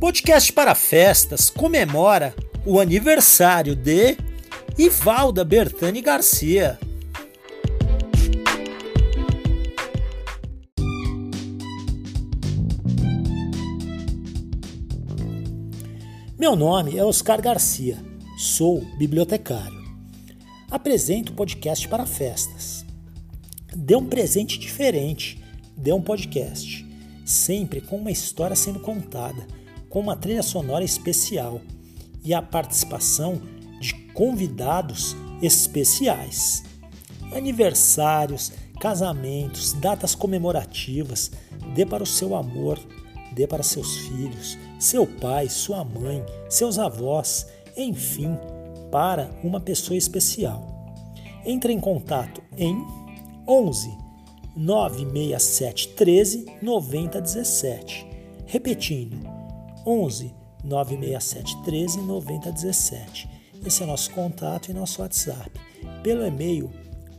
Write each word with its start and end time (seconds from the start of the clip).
Podcast 0.00 0.50
para 0.54 0.74
Festas 0.74 1.50
comemora 1.50 2.34
o 2.64 2.80
aniversário 2.80 3.76
de 3.76 4.16
Ivalda 4.78 5.44
Bertani 5.44 6.00
Garcia. 6.00 6.80
Meu 16.38 16.56
nome 16.56 16.96
é 16.96 17.04
Oscar 17.04 17.42
Garcia, 17.42 17.98
sou 18.38 18.80
bibliotecário. 18.96 19.84
Apresento 20.70 21.34
podcast 21.34 21.86
para 21.86 22.06
festas. 22.06 22.86
Dê 23.76 23.96
um 23.96 24.06
presente 24.06 24.58
diferente, 24.58 25.44
dê 25.76 25.92
um 25.92 26.00
podcast, 26.00 26.86
sempre 27.22 27.82
com 27.82 27.98
uma 27.98 28.10
história 28.10 28.56
sendo 28.56 28.80
contada, 28.80 29.59
com 29.90 30.00
uma 30.00 30.16
trilha 30.16 30.42
sonora 30.42 30.82
especial 30.82 31.60
e 32.24 32.32
a 32.32 32.40
participação 32.40 33.42
de 33.78 33.92
convidados 34.14 35.14
especiais. 35.42 36.62
Aniversários, 37.34 38.52
casamentos, 38.80 39.74
datas 39.74 40.14
comemorativas, 40.14 41.30
dê 41.74 41.84
para 41.84 42.02
o 42.02 42.06
seu 42.06 42.34
amor, 42.34 42.78
dê 43.34 43.46
para 43.46 43.62
seus 43.62 43.96
filhos 43.98 44.56
seu 44.80 45.06
pai, 45.06 45.46
sua 45.50 45.84
mãe, 45.84 46.24
seus 46.48 46.78
avós, 46.78 47.46
enfim, 47.76 48.34
para 48.90 49.30
uma 49.44 49.60
pessoa 49.60 49.96
especial. 49.96 50.66
Entre 51.44 51.72
em 51.72 51.78
contato 51.78 52.42
em 52.56 52.82
11 53.46 53.94
967 54.56 55.88
13 55.88 56.46
9017. 56.62 58.06
Repetindo, 58.46 59.39
11 59.86 60.34
967 60.64 61.62
13 61.62 62.00
9017. 62.02 63.28
Esse 63.64 63.82
é 63.82 63.86
nosso 63.86 64.10
contato 64.12 64.70
e 64.70 64.74
nosso 64.74 65.02
WhatsApp. 65.02 65.50
Pelo 66.02 66.24
e-mail 66.24 66.70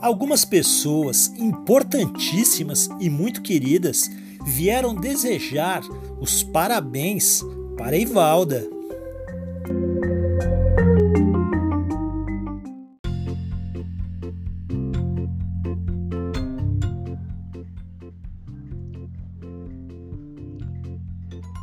algumas 0.04 0.44
pessoas 0.44 1.28
importantíssimas 1.38 2.90
e 3.00 3.08
muito 3.08 3.40
queridas 3.40 4.10
vieram 4.44 4.94
desejar 4.94 5.80
os 6.20 6.42
parabéns 6.42 7.42
para 7.78 7.96
Ivalda. 7.96 8.68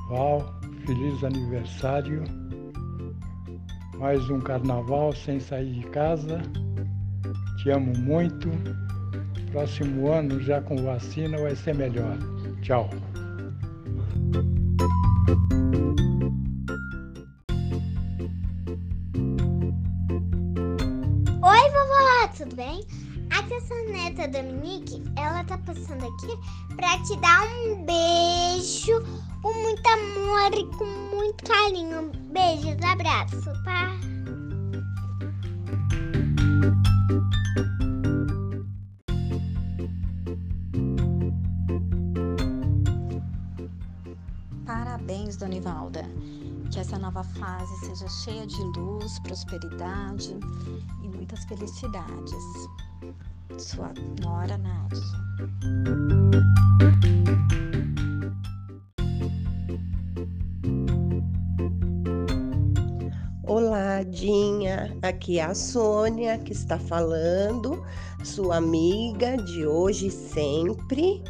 Val, 0.10 0.60
feliz 0.88 1.24
aniversário. 1.24 2.24
Mais 4.00 4.28
um 4.32 4.40
carnaval 4.40 5.14
sem 5.14 5.40
sair 5.40 5.74
de 5.74 5.86
casa. 5.92 6.42
Te 7.62 7.70
amo 7.70 7.96
muito. 7.96 8.50
Próximo 9.52 10.12
ano, 10.12 10.42
já 10.42 10.60
com 10.64 10.76
vacina, 10.78 11.38
vai 11.38 11.56
ser 11.56 11.76
melhor. 11.76 12.18
Tchau. 12.64 12.90
Oi, 21.44 21.70
vovó, 21.70 22.28
tudo 22.36 22.56
bem? 22.56 22.84
Aqui 23.30 23.54
é 23.54 23.62
sua 23.62 23.84
neta 23.92 24.28
Dominique, 24.28 25.04
ela 25.16 25.44
tá 25.44 25.60
passando 25.60 26.04
aqui 26.04 26.76
pra 26.76 26.98
te 27.04 27.16
dar 27.20 27.44
um 27.44 27.86
beijo 27.86 29.04
com 29.44 29.54
muito 29.54 29.88
amor 29.88 30.52
e 30.52 30.66
com 30.78 31.16
muito 31.16 31.44
carinho. 31.44 32.12
Beijos, 32.32 32.82
abraço, 32.84 33.54
tá? 33.64 34.11
Que 46.72 46.80
essa 46.80 46.98
nova 46.98 47.22
fase 47.22 47.86
seja 47.86 48.08
cheia 48.08 48.48
de 48.48 48.64
luz, 48.80 49.20
prosperidade 49.20 50.38
e 51.04 51.10
muitas 51.10 51.44
felicidades. 51.44 52.44
Sua 53.58 53.92
nora 54.24 54.58
Nádia. 54.58 54.98
Olá, 63.44 64.04
Dinha. 64.04 64.98
Aqui 65.02 65.40
é 65.40 65.44
a 65.44 65.54
Sônia 65.54 66.38
que 66.38 66.54
está 66.54 66.80
falando, 66.80 67.84
sua 68.24 68.56
amiga 68.56 69.36
de 69.36 69.68
hoje 69.68 70.08
e 70.08 70.12
sempre. 70.12 71.22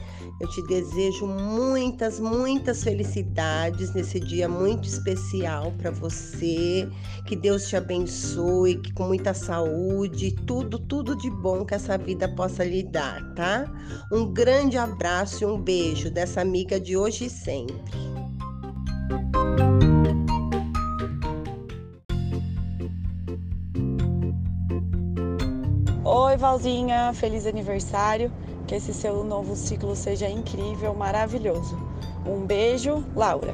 Eu 0.42 0.48
te 0.48 0.60
desejo 0.64 1.28
muitas, 1.28 2.20
muitas 2.20 2.84
felicidades 2.84 3.94
nesse 3.94 4.20
dia 4.20 4.50
muito 4.50 4.88
especial 4.88 5.72
para 5.74 5.92
você. 5.92 6.90
Que 7.28 7.36
Deus 7.36 7.68
te 7.68 7.76
abençoe, 7.76 8.82
que 8.82 8.92
com 8.92 9.04
muita 9.04 9.36
saúde, 9.36 10.32
tudo, 10.48 10.80
tudo 10.80 11.16
de 11.16 11.30
bom 11.30 11.64
que 11.64 11.76
essa 11.76 11.96
vida 11.96 12.28
possa 12.28 12.64
lhe 12.64 12.82
dar, 12.82 13.22
tá? 13.36 13.72
Um 14.12 14.34
grande 14.34 14.80
abraço 14.80 15.44
e 15.44 15.46
um 15.46 15.62
beijo 15.62 16.10
dessa 16.10 16.42
amiga 16.42 16.80
de 16.80 16.98
hoje 16.98 17.26
e 17.26 17.30
sempre. 17.30 18.02
Oi, 26.04 26.36
Valzinha, 26.36 27.14
feliz 27.14 27.46
aniversário. 27.46 28.32
Que 28.72 28.78
esse 28.78 28.94
seu 28.94 29.22
novo 29.26 29.54
ciclo 29.54 29.94
seja 29.98 30.30
incrível, 30.30 30.96
maravilhoso. 30.96 31.78
Um 32.26 32.46
beijo, 32.46 33.04
Laura. 33.14 33.54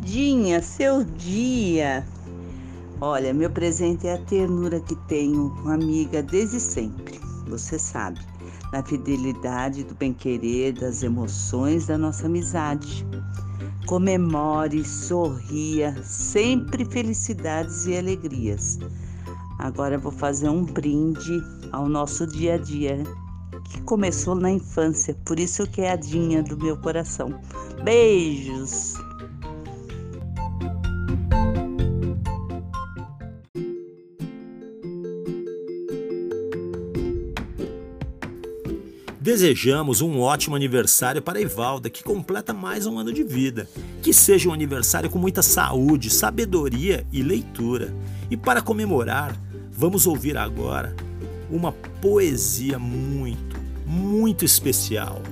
Dinha, 0.00 0.60
seu 0.60 1.04
dia. 1.04 2.04
Olha, 3.00 3.32
meu 3.32 3.50
presente 3.50 4.08
é 4.08 4.14
a 4.14 4.18
ternura 4.18 4.80
que 4.80 4.96
tenho 5.06 5.50
com 5.62 5.68
amiga 5.68 6.24
desde 6.24 6.58
sempre. 6.58 7.20
Você 7.46 7.78
sabe, 7.78 8.18
na 8.72 8.82
fidelidade 8.82 9.84
do 9.84 9.94
bem-querer, 9.94 10.72
das 10.72 11.04
emoções 11.04 11.86
da 11.86 11.96
nossa 11.96 12.26
amizade 12.26 13.06
comemore, 13.86 14.84
sorria, 14.84 15.96
sempre 16.02 16.84
felicidades 16.84 17.86
e 17.86 17.96
alegrias. 17.96 18.78
Agora 19.58 19.98
vou 19.98 20.12
fazer 20.12 20.48
um 20.48 20.64
brinde 20.64 21.42
ao 21.70 21.88
nosso 21.88 22.26
dia 22.26 22.54
a 22.54 22.58
dia, 22.58 23.02
que 23.64 23.80
começou 23.82 24.34
na 24.34 24.50
infância, 24.50 25.14
por 25.24 25.38
isso 25.38 25.66
que 25.66 25.80
é 25.80 25.92
a 25.92 25.96
Dinha 25.96 26.42
do 26.42 26.56
meu 26.56 26.76
coração. 26.76 27.38
Beijos! 27.84 28.94
Desejamos 39.32 40.02
um 40.02 40.20
ótimo 40.20 40.54
aniversário 40.54 41.22
para 41.22 41.40
Ivalda, 41.40 41.88
que 41.88 42.04
completa 42.04 42.52
mais 42.52 42.84
um 42.84 42.98
ano 42.98 43.10
de 43.10 43.24
vida. 43.24 43.66
Que 44.02 44.12
seja 44.12 44.50
um 44.50 44.52
aniversário 44.52 45.08
com 45.08 45.18
muita 45.18 45.40
saúde, 45.40 46.10
sabedoria 46.10 47.06
e 47.10 47.22
leitura. 47.22 47.94
E 48.30 48.36
para 48.36 48.60
comemorar, 48.60 49.34
Vamos 49.74 50.06
ouvir 50.06 50.36
agora 50.36 50.94
uma 51.50 51.72
poesia 51.72 52.78
muito, 52.78 53.56
muito 53.86 54.44
especial. 54.44 55.22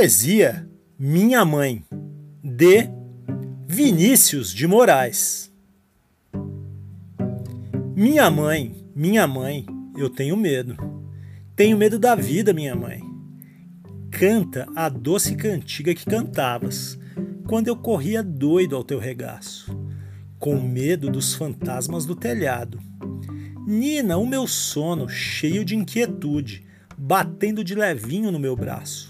Poesia 0.00 0.66
Minha 0.98 1.44
Mãe, 1.44 1.84
de 2.42 2.88
Vinícius 3.68 4.50
de 4.50 4.66
Moraes. 4.66 5.52
Minha 7.94 8.30
mãe, 8.30 8.74
minha 8.96 9.26
mãe, 9.26 9.66
eu 9.94 10.08
tenho 10.08 10.38
medo. 10.38 10.74
Tenho 11.54 11.76
medo 11.76 11.98
da 11.98 12.14
vida, 12.14 12.54
minha 12.54 12.74
mãe. 12.74 13.02
Canta 14.10 14.66
a 14.74 14.88
doce 14.88 15.36
cantiga 15.36 15.94
que 15.94 16.06
cantavas, 16.06 16.98
quando 17.46 17.68
eu 17.68 17.76
corria 17.76 18.22
doido 18.22 18.76
ao 18.76 18.82
teu 18.82 18.98
regaço, 18.98 19.78
com 20.38 20.58
medo 20.58 21.10
dos 21.10 21.34
fantasmas 21.34 22.06
do 22.06 22.16
telhado. 22.16 22.80
Nina, 23.66 24.16
o 24.16 24.26
meu 24.26 24.46
sono 24.46 25.10
cheio 25.10 25.62
de 25.62 25.76
inquietude, 25.76 26.64
batendo 26.96 27.62
de 27.62 27.74
levinho 27.74 28.32
no 28.32 28.38
meu 28.38 28.56
braço 28.56 29.09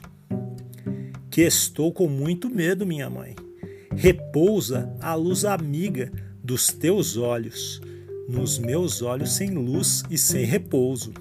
que 1.31 1.43
estou 1.43 1.93
com 1.93 2.09
muito 2.09 2.51
medo, 2.51 2.85
minha 2.85 3.09
mãe. 3.09 3.37
Repousa 3.95 4.93
a 5.01 5.15
luz 5.15 5.45
amiga 5.45 6.11
dos 6.43 6.69
teus 6.69 7.17
olhos, 7.17 7.81
nos 8.29 8.59
meus 8.59 9.01
olhos 9.01 9.33
sem 9.33 9.51
luz 9.51 10.03
e 10.11 10.19
sem 10.19 10.45
repouso. 10.45 11.13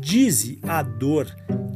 Dize 0.00 0.58
a 0.62 0.82
dor 0.82 1.26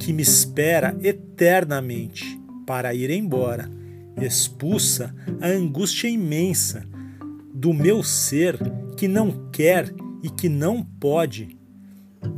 que 0.00 0.12
me 0.12 0.22
espera 0.22 0.98
eternamente 1.02 2.24
para 2.66 2.92
ir 2.92 3.10
embora. 3.10 3.70
Expulsa 4.20 5.14
a 5.40 5.48
angústia 5.48 6.08
imensa 6.08 6.84
do 7.54 7.72
meu 7.72 8.02
ser 8.02 8.58
que 8.96 9.06
não 9.06 9.48
quer 9.50 9.94
e 10.22 10.28
que 10.28 10.48
não 10.48 10.82
pode. 10.82 11.56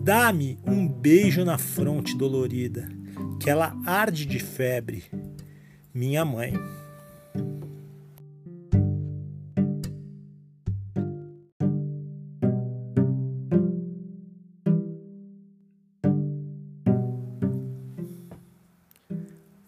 Dá-me 0.04 0.58
um 0.66 0.86
beijo 0.86 1.44
na 1.44 1.56
fronte 1.56 2.16
dolorida 2.16 2.99
que 3.40 3.48
ela 3.48 3.74
arde 3.86 4.26
de 4.26 4.38
febre, 4.38 5.02
minha 5.94 6.26
mãe. 6.26 6.52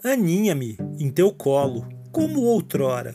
Aninha-me 0.04 0.76
em 0.98 1.10
teu 1.10 1.32
colo, 1.32 1.88
como 2.12 2.42
outrora. 2.42 3.14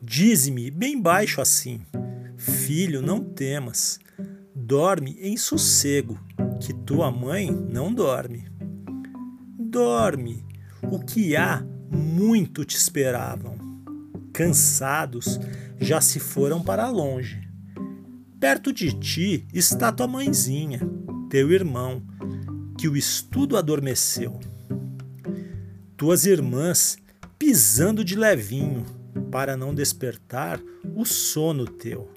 Dize-me 0.00 0.70
bem 0.70 1.00
baixo 1.00 1.40
assim: 1.40 1.80
Filho, 2.36 3.02
não 3.02 3.24
temas, 3.24 3.98
dorme 4.54 5.16
em 5.20 5.36
sossego, 5.36 6.16
que 6.60 6.72
tua 6.72 7.10
mãe 7.10 7.50
não 7.50 7.92
dorme 7.92 8.57
dorme. 9.78 10.44
O 10.90 10.98
que 10.98 11.36
há 11.36 11.64
muito 11.88 12.64
te 12.64 12.76
esperavam. 12.76 13.56
Cansados, 14.32 15.38
já 15.78 16.00
se 16.00 16.18
foram 16.18 16.60
para 16.60 16.90
longe. 16.90 17.48
Perto 18.40 18.72
de 18.72 18.92
ti 18.92 19.46
está 19.54 19.92
tua 19.92 20.08
mãezinha, 20.08 20.80
teu 21.30 21.52
irmão, 21.52 22.02
que 22.76 22.88
o 22.88 22.96
estudo 22.96 23.56
adormeceu. 23.56 24.40
Tuas 25.96 26.26
irmãs 26.26 26.98
pisando 27.38 28.04
de 28.04 28.16
levinho 28.16 28.84
para 29.30 29.56
não 29.56 29.72
despertar 29.72 30.60
o 30.96 31.04
sono 31.04 31.64
teu. 31.66 32.10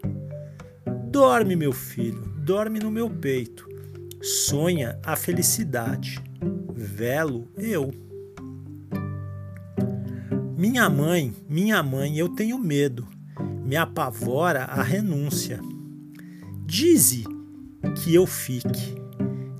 Dorme, 1.11 1.55
meu 1.55 1.73
filho, 1.73 2.21
dorme 2.37 2.79
no 2.79 2.89
meu 2.89 3.07
peito. 3.07 3.70
Sonha 4.21 4.99
a 5.03 5.15
felicidade 5.15 6.21
velo 6.71 7.47
eu. 7.57 7.91
Minha 10.55 10.87
mãe, 10.91 11.33
minha 11.49 11.81
mãe, 11.81 12.17
eu 12.17 12.29
tenho 12.29 12.59
medo, 12.59 13.07
me 13.65 13.75
apavora 13.75 14.65
a 14.65 14.83
renúncia. 14.83 15.59
Dize 16.65 17.23
que 18.03 18.13
eu 18.13 18.27
fique, 18.27 18.95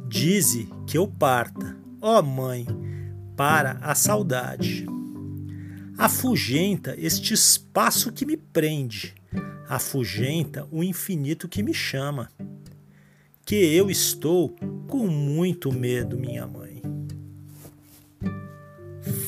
dize 0.07 0.69
que 0.85 0.95
eu 0.95 1.07
parta, 1.07 1.75
ó 1.99 2.21
mãe, 2.21 2.67
para 3.35 3.79
a 3.81 3.95
saudade. 3.95 4.85
Afugenta 5.97 6.95
este 6.99 7.33
espaço 7.33 8.11
que 8.11 8.27
me 8.27 8.37
prende, 8.37 9.15
afugenta 9.67 10.67
o 10.71 10.83
infinito 10.83 11.49
que 11.49 11.63
me 11.63 11.73
chama. 11.73 12.29
Que 13.45 13.75
eu 13.75 13.89
estou 13.89 14.55
com 14.87 15.07
muito 15.07 15.71
medo, 15.71 16.17
minha 16.17 16.45
mãe. 16.47 16.81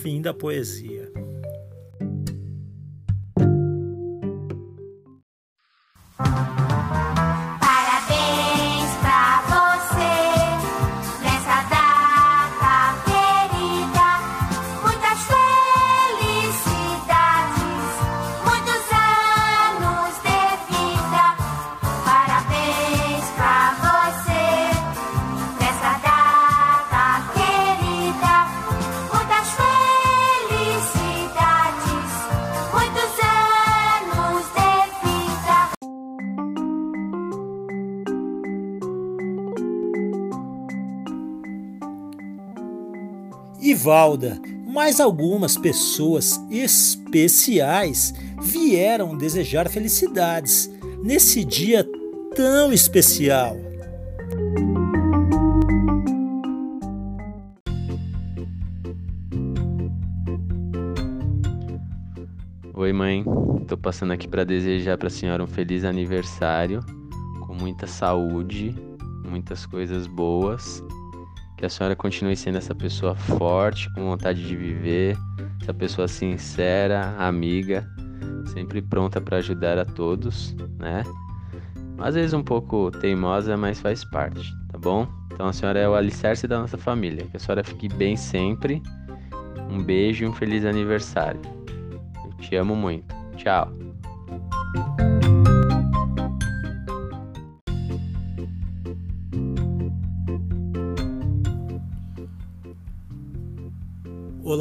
Fim 0.02 0.22
da 0.22 0.34
poesia. 0.34 1.03
Ivalda, 43.66 44.42
mais 44.68 45.00
algumas 45.00 45.58
pessoas 45.58 46.38
especiais 46.52 48.14
vieram 48.42 49.18
desejar 49.18 49.70
felicidades 49.70 50.70
nesse 51.02 51.46
dia 51.46 51.90
tão 52.36 52.74
especial. 52.74 53.56
Oi, 62.74 62.92
mãe. 62.92 63.24
Tô 63.66 63.78
passando 63.78 64.12
aqui 64.12 64.28
para 64.28 64.44
desejar 64.44 64.98
para 64.98 65.08
a 65.08 65.10
senhora 65.10 65.42
um 65.42 65.48
feliz 65.48 65.86
aniversário, 65.86 66.82
com 67.48 67.54
muita 67.54 67.88
saúde, 67.88 68.76
muitas 69.24 69.66
coisas 69.66 70.06
boas 70.06 70.84
que 71.64 71.68
a 71.68 71.70
senhora 71.70 71.96
continue 71.96 72.36
sendo 72.36 72.58
essa 72.58 72.76
pessoa 72.76 73.16
forte, 73.16 73.90
com 73.94 74.04
vontade 74.04 74.46
de 74.46 74.54
viver, 74.54 75.16
essa 75.62 75.74
pessoa 75.74 76.10
sincera, 76.10 77.16
amiga, 77.18 77.90
sempre 78.48 78.82
pronta 78.82 79.22
para 79.22 79.38
ajudar 79.38 79.78
a 79.78 79.86
todos, 79.86 80.54
né? 80.78 81.04
Às 82.00 82.16
vezes 82.16 82.34
um 82.34 82.44
pouco 82.44 82.92
teimosa, 82.92 83.56
mas 83.56 83.80
faz 83.80 84.04
parte, 84.04 84.44
tá 84.74 84.78
bom? 84.78 85.08
Então 85.32 85.48
a 85.48 85.54
senhora 85.54 85.80
é 85.80 85.88
o 85.88 85.96
alicerce 85.96 86.50
da 86.50 86.60
nossa 86.60 86.78
família. 86.78 87.26
Que 87.28 87.38
a 87.38 87.40
senhora 87.40 87.64
fique 87.64 87.88
bem 87.88 88.18
sempre. 88.18 88.84
Um 89.70 89.82
beijo 89.82 90.26
e 90.26 90.28
um 90.28 90.34
feliz 90.34 90.66
aniversário. 90.66 91.40
Eu 92.26 92.34
te 92.40 92.58
amo 92.58 92.76
muito. 92.76 93.16
Tchau. 93.38 93.83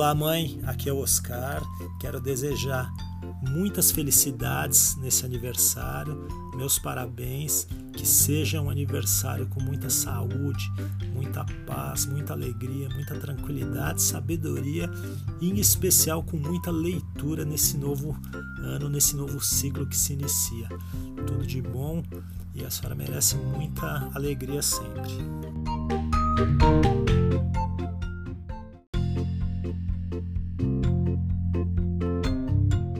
Olá, 0.02 0.16
mãe. 0.16 0.60
Aqui 0.64 0.88
é 0.88 0.92
o 0.92 0.98
Oscar. 0.98 1.62
Quero 2.00 2.20
desejar 2.20 2.92
muitas 3.40 3.92
felicidades 3.92 4.96
nesse 4.96 5.24
aniversário, 5.24 6.26
meus 6.56 6.76
parabéns, 6.76 7.68
que 7.92 8.04
seja 8.04 8.60
um 8.60 8.68
aniversário 8.68 9.46
com 9.46 9.60
muita 9.60 9.88
saúde, 9.88 10.68
muita 11.14 11.44
paz, 11.68 12.04
muita 12.06 12.32
alegria, 12.32 12.88
muita 12.88 13.14
tranquilidade, 13.14 14.02
sabedoria 14.02 14.90
e 15.40 15.48
em 15.48 15.60
especial 15.60 16.24
com 16.24 16.36
muita 16.36 16.72
leitura 16.72 17.44
nesse 17.44 17.78
novo 17.78 18.18
ano, 18.58 18.88
nesse 18.88 19.14
novo 19.14 19.40
ciclo 19.40 19.86
que 19.86 19.96
se 19.96 20.14
inicia. 20.14 20.68
Tudo 21.28 21.46
de 21.46 21.62
bom 21.62 22.02
e 22.52 22.64
a 22.64 22.70
senhora 22.72 22.96
merece 22.96 23.36
muita 23.36 24.10
alegria 24.12 24.62
sempre. 24.62 25.12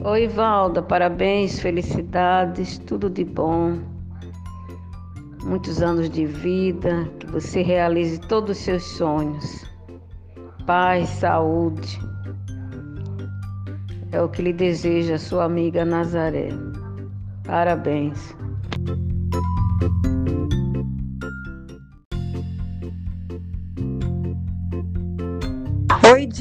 Oi, 0.05 0.27
Valda, 0.27 0.81
parabéns, 0.81 1.61
felicidades, 1.61 2.77
tudo 2.77 3.09
de 3.09 3.23
bom. 3.23 3.79
Muitos 5.41 5.81
anos 5.81 6.09
de 6.09 6.25
vida, 6.25 7.09
que 7.17 7.27
você 7.27 7.61
realize 7.61 8.19
todos 8.19 8.57
os 8.57 8.63
seus 8.65 8.83
sonhos. 8.83 9.63
Paz, 10.67 11.07
saúde. 11.07 11.97
É 14.11 14.21
o 14.21 14.27
que 14.27 14.41
lhe 14.41 14.51
deseja 14.51 15.17
sua 15.17 15.45
amiga 15.45 15.85
Nazaré. 15.85 16.49
Parabéns. 17.45 18.35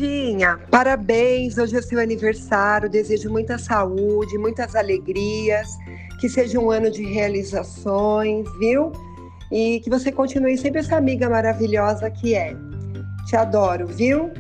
Oi, 0.03 0.09
Dinha, 0.09 0.59
parabéns. 0.69 1.57
Hoje 1.57 1.77
é 1.77 1.81
seu 1.81 2.01
aniversário. 2.01 2.91
Desejo 2.91 3.31
muita 3.31 3.57
saúde, 3.57 4.37
muitas 4.37 4.75
alegrias, 4.75 5.69
que 6.21 6.29
seja 6.29 6.59
um 6.59 6.73
ano 6.73 6.91
de 6.91 7.05
realizações, 7.05 8.49
viu? 8.59 8.91
E 9.53 9.79
que 9.79 9.89
você 9.89 10.11
continue 10.11 10.59
sempre 10.59 10.81
essa 10.81 10.97
amiga 10.97 11.31
maravilhosa 11.31 12.11
que 12.11 12.35
é. 12.35 12.53
Te 13.27 13.37
adoro, 13.37 13.87
viu? 13.87 14.33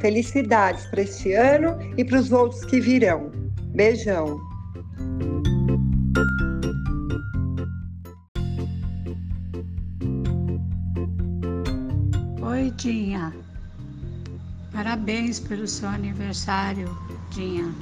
Felicidades 0.00 0.86
para 0.86 1.02
este 1.02 1.34
ano 1.34 1.76
e 1.98 2.04
para 2.04 2.18
os 2.18 2.32
outros 2.32 2.64
que 2.64 2.80
virão. 2.80 3.30
Beijão. 3.74 4.40
Oi, 12.42 12.70
Dinha. 12.78 13.49
Parabéns 14.72 15.40
pelo 15.40 15.66
seu 15.66 15.88
aniversário, 15.88 16.96
Dinha. 17.30 17.74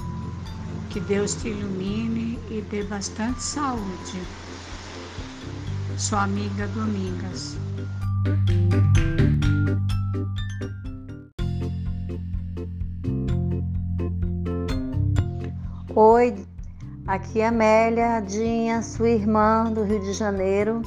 Que 0.91 1.01
Deus 1.01 1.35
te 1.35 1.49
ilumine 1.49 2.39
e 2.51 2.63
dê 2.71 2.83
bastante 2.85 3.43
saúde. 3.43 4.23
Sua 5.99 6.23
amiga 6.23 6.67
Domingas. 6.69 7.57
Oi, 15.95 16.35
aqui 17.07 17.41
é 17.41 17.49
Amélia, 17.49 18.21
Dinha, 18.21 18.83
sua 18.83 19.11
irmã 19.11 19.65
do 19.65 19.83
Rio 19.83 20.01
de 20.01 20.13
Janeiro. 20.15 20.81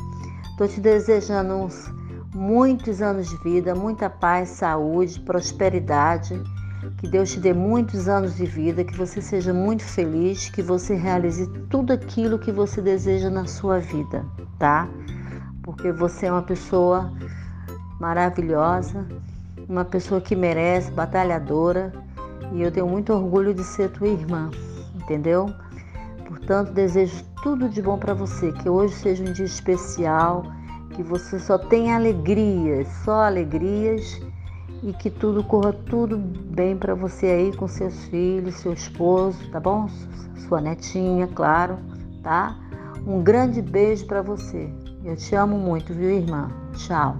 Estou 0.52 0.68
te 0.68 0.80
desejando 0.80 1.54
uns 1.54 2.01
muitos 2.34 3.02
anos 3.02 3.30
de 3.30 3.38
vida, 3.38 3.76
muita 3.76 4.10
paz, 4.10 4.50
saúde, 4.50 5.20
prosperidade. 5.20 6.42
Que 6.98 7.08
Deus 7.08 7.32
te 7.32 7.40
dê 7.40 7.54
muitos 7.54 8.08
anos 8.08 8.36
de 8.36 8.46
vida, 8.46 8.84
que 8.84 8.98
você 8.98 9.22
seja 9.22 9.54
muito 9.54 9.84
feliz, 9.84 10.50
que 10.50 10.64
você 10.64 10.96
realize 10.96 11.48
tudo 11.70 11.94
aquilo 11.94 12.40
que 12.40 12.52
você 12.52 12.82
deseja 12.82 13.30
na 13.30 13.46
sua 13.46 13.80
vida, 13.80 14.26
tá? 14.58 14.88
Porque 15.62 15.92
você 15.92 16.26
é 16.26 16.32
uma 16.32 16.42
pessoa 16.42 17.14
maravilhosa, 18.00 19.06
uma 19.70 19.86
pessoa 19.86 20.20
que 20.20 20.36
merece, 20.36 20.92
batalhadora, 20.92 21.94
e 22.52 22.64
eu 22.64 22.72
tenho 22.72 22.88
muito 22.88 23.14
orgulho 23.14 23.54
de 23.54 23.64
ser 23.64 23.92
tua 23.92 24.08
irmã, 24.08 24.50
entendeu? 24.96 25.54
Portanto, 26.28 26.74
desejo 26.74 27.24
tudo 27.44 27.70
de 27.70 27.82
bom 27.82 27.98
para 27.98 28.16
você, 28.16 28.52
que 28.54 28.68
hoje 28.68 28.96
seja 28.96 29.24
um 29.24 29.32
dia 29.32 29.46
especial 29.46 30.44
que 30.92 31.02
você 31.04 31.40
só 31.40 31.58
tenha 31.58 31.96
alegrias, 31.96 32.88
só 33.04 33.24
alegrias 33.24 34.22
e 34.84 34.94
que 34.94 35.10
tudo 35.10 35.44
corra 35.44 35.74
tudo 35.74 36.18
bem 36.18 36.76
para 36.76 36.96
você 36.96 37.28
aí 37.28 37.56
com 37.56 37.68
seus 37.68 38.06
filhos, 38.06 38.56
seu 38.56 38.74
esposo, 38.74 39.50
tá 39.52 39.60
bom? 39.60 39.88
Sua 40.48 40.60
netinha, 40.62 41.28
claro, 41.28 41.78
tá? 42.24 42.56
Um 43.06 43.22
grande 43.22 43.62
beijo 43.62 44.06
para 44.06 44.22
você. 44.22 44.70
Eu 45.04 45.16
te 45.16 45.36
amo 45.36 45.58
muito, 45.58 45.94
viu, 45.94 46.10
irmã? 46.10 46.52
Tchau. 46.74 47.18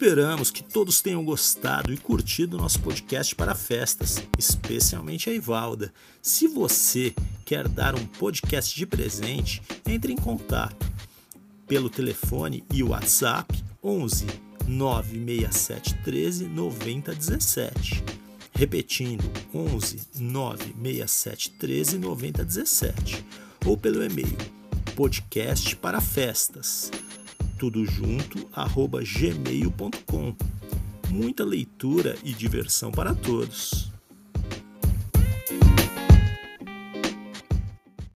Esperamos 0.00 0.52
que 0.52 0.62
todos 0.62 1.00
tenham 1.00 1.24
gostado 1.24 1.92
e 1.92 1.96
curtido 1.96 2.56
o 2.56 2.60
nosso 2.60 2.78
podcast 2.78 3.34
para 3.34 3.52
festas, 3.52 4.22
especialmente 4.38 5.28
a 5.28 5.34
Ivalda. 5.34 5.92
Se 6.22 6.46
você 6.46 7.12
quer 7.44 7.66
dar 7.66 7.96
um 7.96 8.06
podcast 8.06 8.76
de 8.76 8.86
presente, 8.86 9.60
entre 9.84 10.12
em 10.12 10.16
contato 10.16 10.86
pelo 11.66 11.90
telefone 11.90 12.62
e 12.72 12.80
WhatsApp 12.80 13.52
11 13.82 14.24
967 14.68 15.94
13 16.04 16.44
9017. 16.46 18.04
Repetindo, 18.52 19.24
11 19.52 20.00
967 20.14 21.50
13 21.58 21.98
9017. 21.98 23.26
Ou 23.66 23.76
pelo 23.76 24.04
e-mail 24.04 24.38
podcast 24.94 25.74
para 25.74 26.00
festas 26.00 26.88
tudo 27.58 27.84
junto, 27.84 28.48
arroba 28.52 29.00
gmail.com. 29.02 30.34
Muita 31.10 31.44
leitura 31.44 32.16
e 32.22 32.32
diversão 32.32 32.92
para 32.92 33.14
todos. 33.14 33.87